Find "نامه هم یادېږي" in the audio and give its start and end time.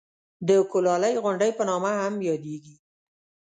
1.69-2.75